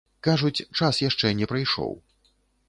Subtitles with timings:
[0.27, 1.95] Кажуць, час яшчэ не прыйшоў.